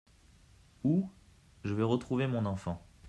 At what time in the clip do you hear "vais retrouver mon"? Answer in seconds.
1.75-2.47